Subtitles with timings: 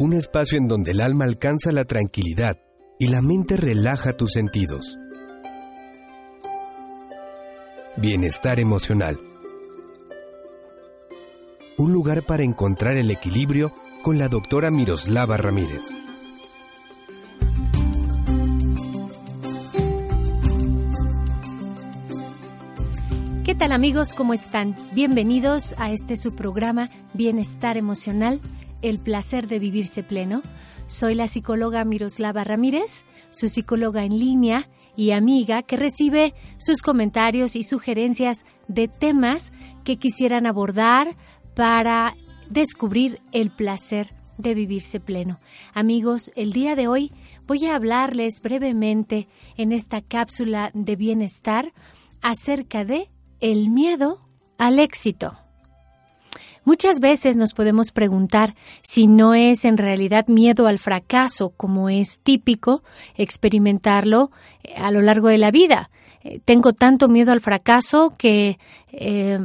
[0.00, 2.56] un espacio en donde el alma alcanza la tranquilidad
[2.98, 4.96] y la mente relaja tus sentidos.
[7.98, 9.20] Bienestar emocional.
[11.76, 15.82] Un lugar para encontrar el equilibrio con la doctora Miroslava Ramírez.
[23.44, 24.14] ¿Qué tal amigos?
[24.14, 24.74] ¿Cómo están?
[24.94, 28.40] Bienvenidos a este su programa Bienestar Emocional,
[28.82, 30.42] el placer de vivirse pleno.
[30.86, 37.56] Soy la psicóloga Miroslava Ramírez, su psicóloga en línea y amiga que recibe sus comentarios
[37.56, 39.52] y sugerencias de temas
[39.84, 41.16] que quisieran abordar
[41.54, 42.14] para
[42.48, 45.38] descubrir el placer de vivirse pleno.
[45.74, 47.12] Amigos, el día de hoy
[47.46, 51.72] voy a hablarles brevemente en esta cápsula de bienestar
[52.20, 54.20] acerca de el miedo
[54.58, 55.38] al éxito.
[56.64, 62.20] Muchas veces nos podemos preguntar si no es en realidad miedo al fracaso, como es
[62.20, 62.82] típico
[63.16, 64.30] experimentarlo
[64.62, 65.90] eh, a lo largo de la vida.
[66.22, 68.58] Eh, tengo tanto miedo al fracaso que
[68.92, 69.38] eh,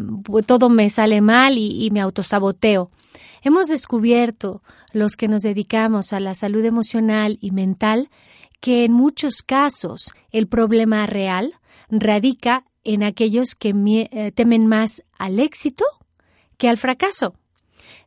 [0.45, 2.91] todo me sale mal y, y me autosaboteo.
[3.43, 8.09] Hemos descubierto, los que nos dedicamos a la salud emocional y mental,
[8.59, 11.53] que en muchos casos el problema real
[11.89, 15.85] radica en aquellos que temen más al éxito
[16.57, 17.33] que al fracaso.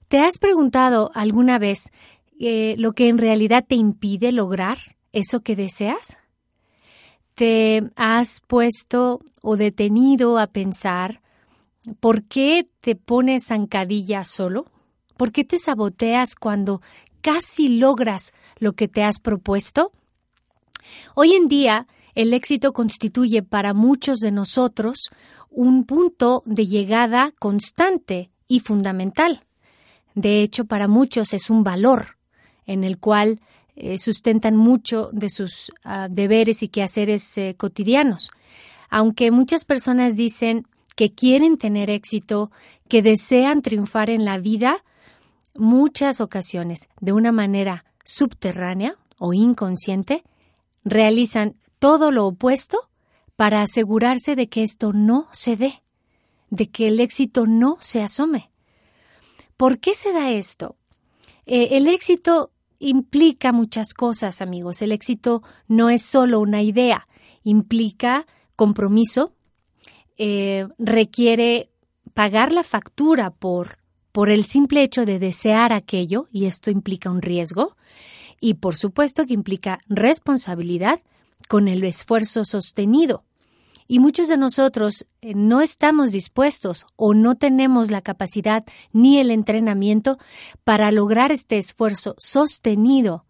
[0.08, 1.90] ¿Te has preguntado alguna vez
[2.40, 4.78] eh, lo que en realidad te impide lograr
[5.12, 6.16] eso que deseas?
[7.34, 11.20] ¿Te has puesto o detenido a pensar
[12.00, 14.64] por qué te pones zancadilla solo?
[15.16, 16.80] ¿Por qué te saboteas cuando
[17.20, 19.92] casi logras lo que te has propuesto?
[21.14, 25.10] Hoy en día, el éxito constituye para muchos de nosotros
[25.50, 29.44] un punto de llegada constante y fundamental.
[30.14, 32.16] De hecho, para muchos es un valor
[32.66, 33.40] en el cual
[33.76, 38.30] eh, sustentan mucho de sus ah, deberes y quehaceres eh, cotidianos.
[38.90, 40.66] Aunque muchas personas dicen
[40.96, 42.50] que quieren tener éxito,
[42.88, 44.82] que desean triunfar en la vida,
[45.54, 50.24] muchas ocasiones, de una manera subterránea o inconsciente,
[50.84, 52.88] realizan todo lo opuesto
[53.36, 55.82] para asegurarse de que esto no se dé
[56.50, 58.50] de que el éxito no se asome.
[59.56, 60.76] ¿Por qué se da esto?
[61.46, 64.82] Eh, el éxito implica muchas cosas, amigos.
[64.82, 67.08] El éxito no es solo una idea,
[67.42, 69.34] implica compromiso,
[70.16, 71.70] eh, requiere
[72.14, 73.78] pagar la factura por,
[74.12, 77.76] por el simple hecho de desear aquello, y esto implica un riesgo,
[78.40, 81.00] y por supuesto que implica responsabilidad
[81.48, 83.24] con el esfuerzo sostenido.
[83.90, 88.62] Y muchos de nosotros eh, no estamos dispuestos o no tenemos la capacidad
[88.92, 90.18] ni el entrenamiento
[90.62, 93.24] para lograr este esfuerzo sostenido,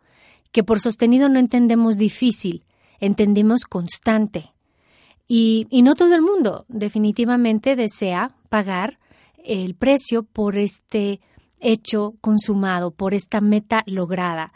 [0.50, 2.64] que por sostenido no entendemos difícil,
[2.98, 4.52] entendemos constante.
[5.28, 8.98] Y, no todo el mundo definitivamente desea pagar
[9.44, 11.20] el precio por este
[11.60, 14.52] hecho consumado, por esta meta lograda.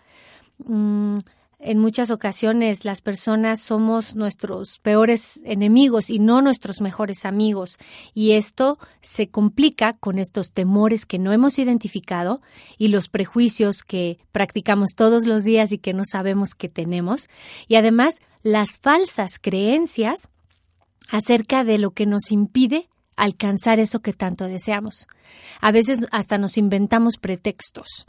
[0.64, 1.18] Mm,
[1.64, 7.78] en muchas ocasiones las personas somos nuestros peores enemigos y no nuestros mejores amigos.
[8.14, 12.42] Y esto se complica con estos temores que no hemos identificado
[12.78, 17.28] y los prejuicios que practicamos todos los días y que no sabemos que tenemos.
[17.68, 20.28] Y además las falsas creencias
[21.10, 25.06] acerca de lo que nos impide alcanzar eso que tanto deseamos.
[25.60, 28.06] A veces hasta nos inventamos pretextos.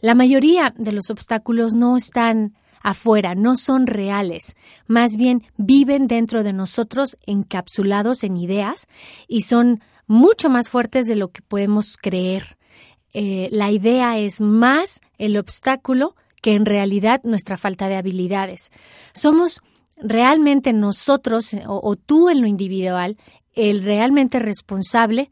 [0.00, 2.54] La mayoría de los obstáculos no están
[2.86, 4.54] afuera, no son reales,
[4.86, 8.86] más bien viven dentro de nosotros encapsulados en ideas
[9.26, 12.56] y son mucho más fuertes de lo que podemos creer.
[13.12, 18.70] Eh, la idea es más el obstáculo que en realidad nuestra falta de habilidades.
[19.12, 19.62] Somos
[19.96, 23.16] realmente nosotros o, o tú en lo individual
[23.54, 25.28] el realmente responsable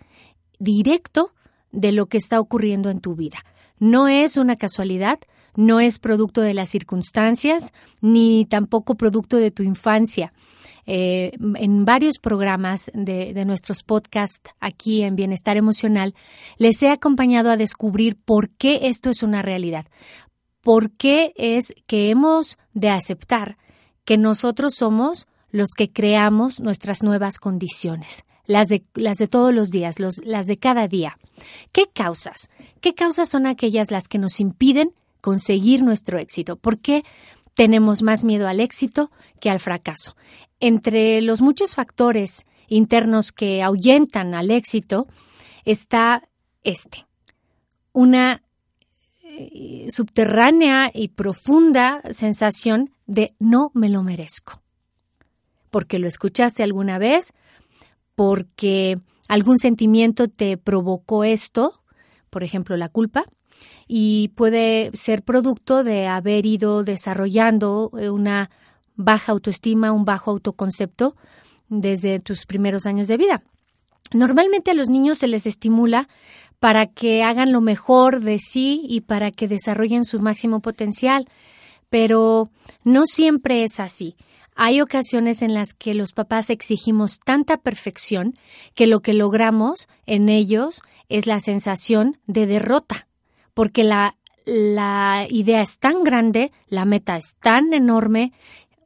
[0.59, 1.31] directo
[1.71, 3.39] de lo que está ocurriendo en tu vida.
[3.79, 5.21] No es una casualidad,
[5.57, 10.33] no es producto de las circunstancias ni tampoco producto de tu infancia.
[10.87, 16.15] Eh, en varios programas de, de, nuestros podcasts aquí en Bienestar Emocional,
[16.59, 19.87] les he acompañado a descubrir por qué esto es una realidad,
[20.61, 23.57] por qué es que hemos de aceptar
[24.05, 29.71] que nosotros somos los que creamos nuestras nuevas condiciones, las de, las de todos los
[29.71, 31.17] días, los, las de cada día.
[31.73, 32.51] ¿Qué causas?
[32.81, 34.93] ¿Qué causas son aquellas las que nos impiden
[35.25, 36.57] conseguir nuestro éxito.
[36.57, 37.03] ¿Por qué
[37.55, 39.11] tenemos más miedo al éxito
[39.41, 40.19] que al fracaso?
[40.61, 45.07] Entre los muchos factores internos que ahuyentan al éxito
[45.65, 46.29] está
[46.63, 47.07] este,
[47.95, 48.43] una
[49.23, 54.61] eh, subterránea y profunda sensación de no me lo merezco.
[55.71, 57.33] Porque lo escuchaste alguna vez,
[58.15, 61.81] porque algún sentimiento te provocó esto,
[62.29, 63.25] por ejemplo la culpa,
[63.87, 68.51] y puede ser producto de haber ido desarrollando una
[68.97, 71.17] baja autoestima, un bajo autoconcepto
[71.69, 73.43] desde tus primeros años de vida.
[74.13, 76.09] Normalmente a los niños se les estimula
[76.61, 81.27] para que hagan lo mejor de sí y para que desarrollen su máximo potencial,
[81.91, 82.49] pero
[82.85, 84.17] no siempre es así.
[84.55, 88.35] Hay ocasiones en las que los papás exigimos tanta perfección
[88.75, 93.09] que lo que logramos en ellos es la sensación de derrota,
[93.55, 98.33] porque la, la idea es tan grande, la meta es tan enorme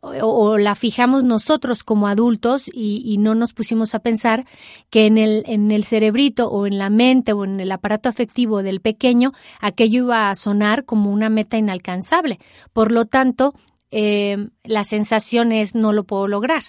[0.00, 4.46] o, la fijamos nosotros como adultos y, no nos pusimos a pensar
[4.90, 8.62] que en el, en el cerebrito o en la mente o en el aparato afectivo
[8.62, 12.38] del pequeño aquello iba a sonar como una meta inalcanzable.
[12.72, 13.54] Por lo tanto,
[13.90, 16.62] eh, la sensación es no lo puedo lograr.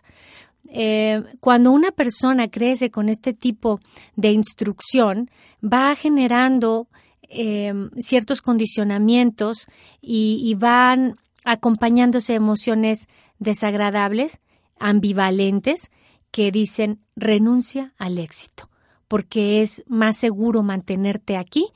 [0.72, 3.80] Eh, cuando una persona crece con este tipo
[4.16, 5.30] de instrucción,
[5.64, 6.88] va generando
[7.30, 9.68] eh, ciertos condicionamientos
[10.02, 11.16] y, y van
[11.46, 13.08] acompañándose emociones
[13.40, 14.40] desagradables,
[14.80, 15.90] ambivalentes,
[16.32, 18.70] que dicen renuncia al éxito,
[19.08, 21.68] porque es más seguro mantenerte aquí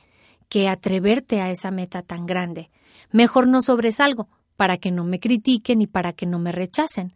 [0.49, 2.69] que atreverte a esa meta tan grande.
[3.11, 7.13] Mejor no sobresalgo para que no me critiquen y para que no me rechacen.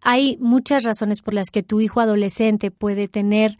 [0.00, 3.58] Hay muchas razones por las que tu hijo adolescente puede tener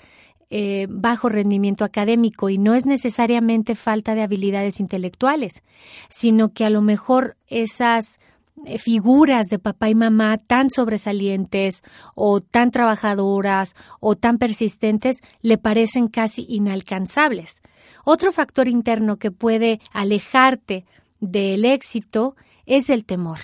[0.51, 5.63] eh, bajo rendimiento académico y no es necesariamente falta de habilidades intelectuales,
[6.09, 8.19] sino que a lo mejor esas
[8.67, 11.83] eh, figuras de papá y mamá tan sobresalientes
[12.15, 17.63] o tan trabajadoras o tan persistentes le parecen casi inalcanzables.
[18.05, 20.85] Otro factor interno que puede alejarte
[21.21, 23.39] del éxito es el temor,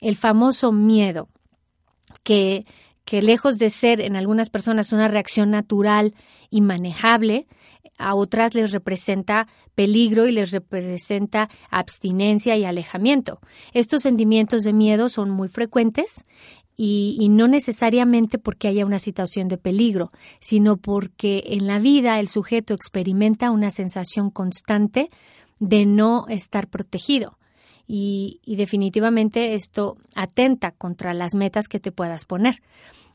[0.00, 1.28] el famoso miedo,
[2.22, 2.66] que
[3.08, 6.14] que lejos de ser en algunas personas una reacción natural
[6.50, 7.46] y manejable,
[7.96, 13.40] a otras les representa peligro y les representa abstinencia y alejamiento.
[13.72, 16.26] Estos sentimientos de miedo son muy frecuentes
[16.76, 22.20] y, y, no necesariamente porque haya una situación de peligro, sino porque en la vida
[22.20, 25.08] el sujeto experimenta una sensación constante
[25.60, 27.38] de no estar protegido.
[27.90, 32.60] Y, definitivamente esto atenta contra las metas que te puedas poner.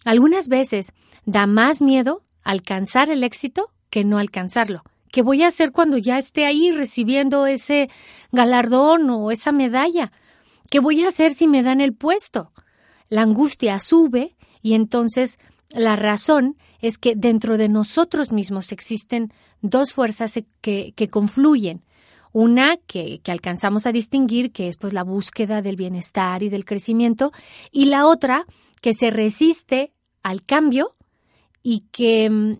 [0.03, 0.93] Algunas veces
[1.25, 4.81] da más miedo alcanzar el éxito que no alcanzarlo.
[5.11, 7.91] ¿Qué voy a hacer cuando ya esté ahí recibiendo ese
[8.31, 10.11] galardón o esa medalla?
[10.71, 12.51] ¿Qué voy a hacer si me dan el puesto?
[13.09, 15.37] La angustia sube y entonces
[15.69, 19.31] la razón es que dentro de nosotros mismos existen
[19.61, 21.83] dos fuerzas que confluyen.
[22.33, 26.65] Una que, que, alcanzamos a distinguir, que es pues la búsqueda del bienestar y del
[26.65, 27.31] crecimiento,
[27.71, 28.45] y la otra
[28.81, 29.93] que se resiste
[30.23, 30.95] al cambio
[31.63, 32.57] y que mm,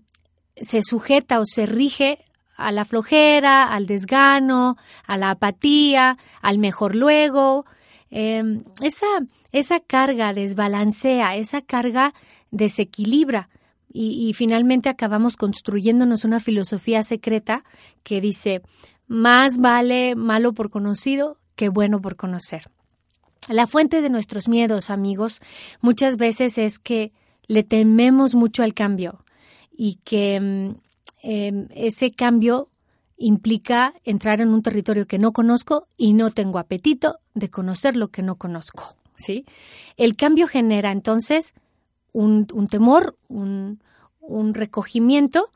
[0.55, 2.19] se sujeta o se rige
[2.55, 7.65] a la flojera, al desgano, a la apatía, al mejor luego.
[8.09, 9.07] Em, esa,
[9.51, 12.13] esa carga desbalancea, esa carga
[12.51, 13.49] desequilibra
[13.91, 17.63] y, y finalmente acabamos construyéndonos una filosofía secreta
[18.03, 18.61] que dice
[19.07, 22.69] más vale malo por conocido que bueno por conocer.
[23.49, 25.41] La fuente de nuestros miedos, amigos,
[25.81, 27.11] muchas veces es que
[27.47, 29.23] le tememos mucho al cambio
[29.71, 30.75] y que mm,
[31.23, 32.69] em, ese cambio
[33.17, 38.09] implica entrar en un territorio que no conozco y no tengo apetito de conocer lo
[38.09, 38.95] que no conozco.
[39.15, 39.45] ¿sí?
[39.97, 41.53] El cambio genera entonces
[42.11, 43.81] un, temor, un,
[44.19, 45.49] un recogimiento,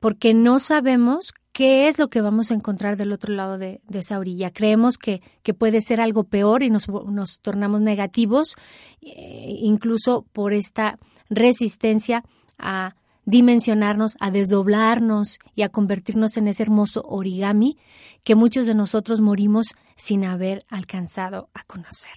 [0.00, 4.18] porque no sabemos qué es lo que vamos a encontrar del otro lado de, esa
[4.18, 4.50] orilla.
[4.50, 8.56] Creemos que, que, puede ser algo peor y nos, nos tornamos negativos,
[9.00, 10.98] eh, incluso por esta
[11.30, 12.24] resistencia
[12.58, 12.94] a
[13.24, 17.78] dimensionarnos, a desdoblarnos y a convertirnos en ese hermoso origami
[18.22, 22.12] que muchos de nosotros morimos sin haber alcanzado a conocer.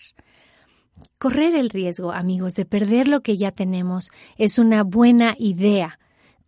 [1.18, 5.98] Correr el riesgo, amigos, de perder lo que ya tenemos es una buena idea.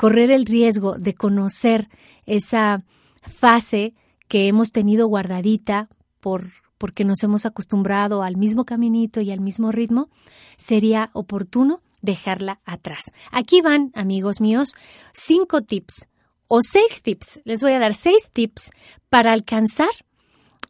[0.02, 1.88] Correr el riesgo de conocer
[2.26, 2.84] esa
[3.22, 3.94] fase
[4.28, 5.90] que hemos tenido guardadita
[6.20, 10.10] por porque nos hemos acostumbrado al mismo caminito y al mismo ritmo,
[10.58, 13.12] sería oportuno dejarla atrás.
[13.32, 14.74] Aquí van, amigos míos,
[15.14, 16.08] cinco tips
[16.48, 17.40] o seis tips.
[17.44, 18.72] Les voy a dar seis tips
[19.08, 19.92] para alcanzar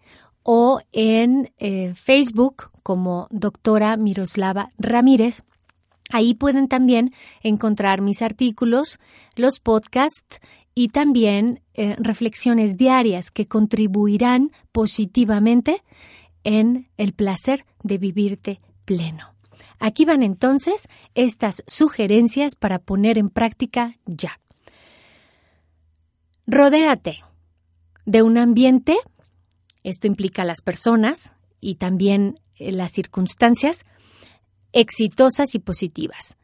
[0.51, 5.43] o en eh, Facebook como doctora Miroslava Ramírez.
[6.09, 7.13] Ahí pueden también
[7.43, 8.99] encontrar mis artículos,
[9.37, 10.41] los podcasts
[10.75, 15.83] y también eh, reflexiones diarias que contribuirán positivamente
[16.45, 19.35] en el placer de vivirte pleno.
[19.79, 24.41] Aquí van entonces estas sugerencias para poner en práctica ya.
[26.47, 27.19] Rodéate
[28.07, 28.97] de un ambiente,
[29.85, 33.85] esto implica las personas y también eh, las circunstancias,
[34.73, 36.37] exitosas y positivas.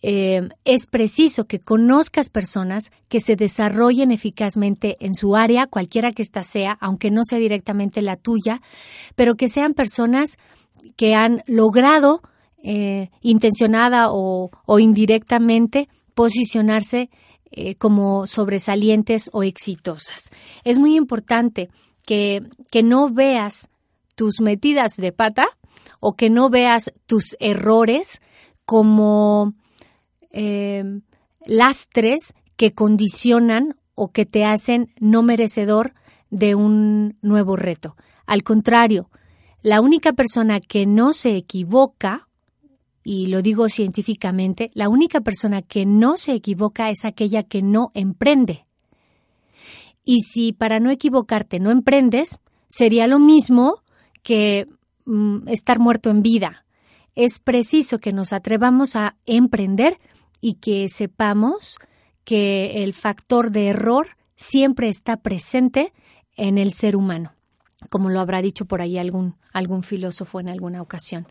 [0.00, 6.22] Eh, es preciso que conozcas personas que se desarrollen eficazmente en su área, cualquiera que
[6.22, 8.62] ésta sea, aunque no sea directamente la tuya,
[9.16, 10.38] pero que sean personas
[10.96, 12.22] que han logrado,
[12.62, 17.10] eh, intencionada o, indirectamente, posicionarse
[17.50, 20.30] eh, como sobresalientes o exitosas.
[20.64, 21.70] Es muy importante
[22.08, 23.68] que, no veas
[24.14, 25.46] tus metidas de pata
[26.00, 28.22] o que no veas tus errores
[28.64, 29.52] como
[30.30, 31.00] eh,
[31.44, 35.92] lastres que condicionan o que te hacen no merecedor
[36.30, 37.94] de un nuevo reto.
[38.26, 39.10] Al contrario,
[39.62, 42.28] la única persona que no se equivoca,
[43.04, 47.90] y lo digo científicamente, la única persona que no se equivoca es aquella que no
[47.92, 48.67] emprende.
[50.08, 53.82] Y si para no equivocarte no emprendes, sería lo mismo
[54.22, 54.66] que
[55.04, 56.64] mm, estar muerto en vida.
[57.14, 59.98] Es preciso que nos atrevamos a emprender
[60.40, 61.76] y que sepamos
[62.24, 65.92] que el factor de error siempre está presente
[66.38, 67.34] en el ser humano,
[67.90, 71.26] como lo habrá dicho por ahí algún, algún filósofo en alguna ocasión.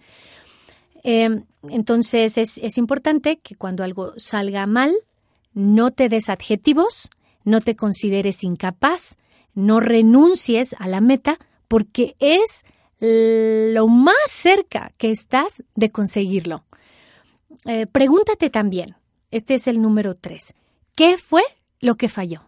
[1.03, 4.93] Em, entonces es, es importante que cuando algo salga mal,
[5.55, 7.09] no te des adjetivos,
[7.47, 9.15] no te consideres incapaz,
[9.53, 11.39] no renuncies a la meta,
[11.69, 12.65] porque es
[12.99, 16.65] lo más cerca que estás de conseguirlo.
[17.63, 18.97] Eh, pregúntate también,
[19.31, 20.55] este es el número tres,
[20.93, 21.41] ¿qué fue
[21.79, 22.41] lo que falló?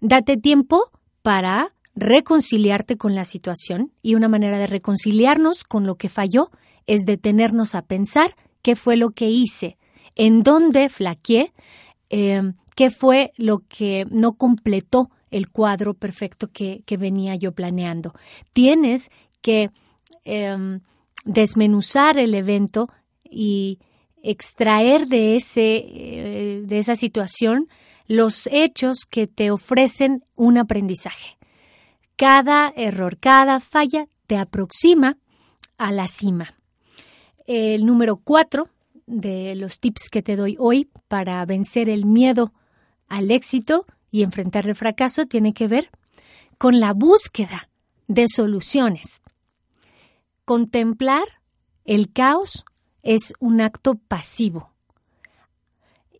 [0.00, 6.08] Date tiempo para reconciliarte con la situación y una manera de reconciliarnos con lo que
[6.08, 6.50] falló
[6.86, 9.76] es detenernos a pensar qué fue lo que hice,
[10.14, 11.52] en dónde flaqueé,
[12.12, 18.12] em, qué fue lo que no completó el cuadro perfecto que, venía yo planeando.
[18.52, 19.70] Tienes que
[20.24, 20.80] em,
[21.24, 22.90] desmenuzar el evento
[23.24, 23.78] y
[24.22, 27.68] extraer de, ese, eh, de esa situación
[28.06, 31.38] los hechos que te ofrecen un aprendizaje.
[32.16, 35.16] Cada error, cada falla te aproxima
[35.78, 36.54] a la cima.
[37.46, 38.68] El número cuatro
[39.12, 42.52] de los tips que te doy hoy para vencer el miedo
[43.08, 45.90] al éxito y enfrentar el fracaso tiene que ver
[46.56, 47.68] con la búsqueda
[48.08, 49.22] de soluciones.
[50.44, 51.24] Contemplar
[51.84, 52.64] el caos
[53.02, 54.72] es un acto pasivo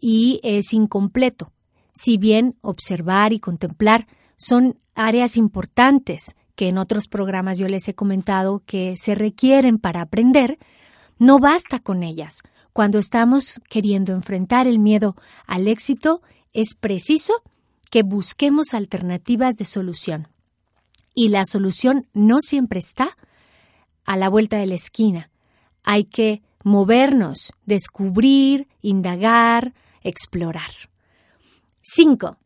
[0.01, 1.51] y es incompleto.
[1.95, 4.07] Si bien observar y contemplar
[4.37, 10.03] son áreas importantes que en otros programas yo les he comentado que se requieren para
[10.03, 10.59] aprender,
[11.19, 12.43] no basta con ellas.
[12.73, 15.15] Cuando estamos queriendo enfrentar el miedo
[15.47, 17.43] al éxito, es preciso
[17.91, 20.29] que busquemos alternativas de solución.
[21.15, 23.17] Y la solución no siempre está
[24.05, 25.31] a la vuelta de la esquina.
[25.83, 30.71] Hay que movernos, descubrir, indagar, explorar.
[31.83, 32.39] 5.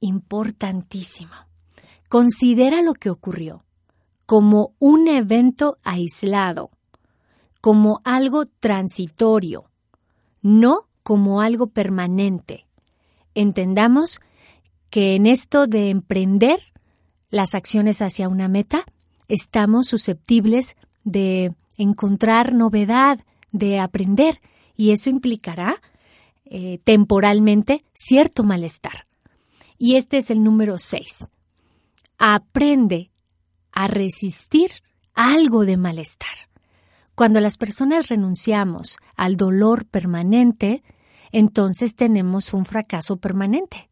[0.00, 1.32] Importantísimo.
[2.08, 3.64] Considera lo que ocurrió
[4.28, 6.70] como un evento aislado,
[7.60, 9.70] como algo transitorio,
[10.42, 12.66] no como algo permanente.
[13.34, 14.20] Entendamos
[14.90, 16.60] que en esto de emprender
[17.30, 18.84] las acciones hacia una meta,
[19.28, 23.20] estamos susceptibles de encontrar novedad,
[23.52, 24.40] de aprender
[24.76, 25.80] y eso implicará
[26.44, 29.06] eh, temporalmente cierto malestar.
[29.76, 31.28] Y este es el número 6.
[32.18, 33.10] Aprende
[33.70, 34.70] a resistir
[35.14, 36.47] algo de malestar.
[37.18, 40.84] Cuando las personas renunciamos al dolor permanente,
[41.32, 43.90] entonces tenemos un fracaso permanente.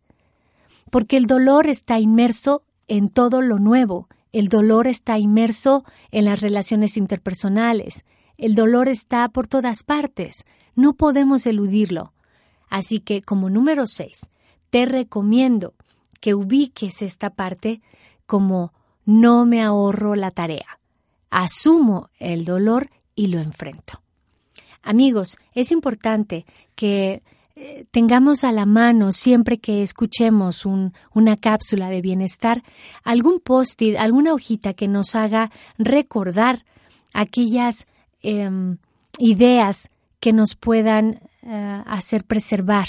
[0.92, 6.40] Porque el dolor está inmerso en todo lo nuevo, el dolor está inmerso en las
[6.40, 8.04] relaciones interpersonales,
[8.38, 10.44] el dolor está por todas partes.
[10.76, 12.12] No podemos eludirlo.
[12.68, 14.28] Así que, como número seis,
[14.70, 15.74] te recomiendo
[16.20, 17.82] que ubiques esta parte
[18.24, 18.72] como
[19.04, 20.78] no me ahorro la tarea.
[21.28, 24.00] Asumo el dolor y lo enfrento.
[24.82, 26.46] Amigos, es importante
[26.76, 27.22] que
[27.56, 32.62] eh, tengamos a la mano siempre que escuchemos una cápsula de bienestar
[33.02, 36.66] algún post-it, alguna hojita que nos haga recordar
[37.14, 37.86] aquellas
[38.22, 38.76] em,
[39.18, 39.88] ideas
[40.20, 42.88] que nos puedan eh, hacer preservar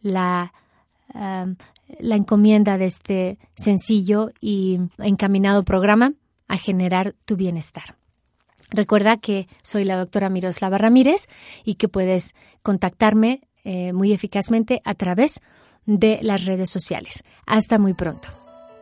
[0.00, 0.54] la,
[1.14, 1.56] em,
[2.00, 6.14] la encomienda de este sencillo y encaminado programa
[6.48, 7.96] a generar tu bienestar.
[8.70, 11.28] Recuerda que soy la doctora Miroslava Ramírez
[11.64, 15.40] y que puedes contactarme eh, muy eficazmente a través
[15.86, 17.22] de las redes sociales.
[17.46, 18.28] Hasta muy pronto.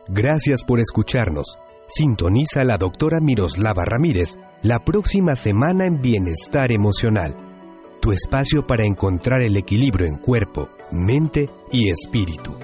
[0.07, 1.57] Gracias por escucharnos.
[1.87, 7.35] Sintoniza a la doctora Miroslava Ramírez la próxima semana en Bienestar Emocional,
[8.01, 12.57] tu espacio para encontrar el equilibrio en cuerpo, mente y espíritu.